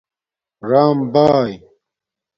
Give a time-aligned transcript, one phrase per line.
[0.69, 1.55] رام بائئ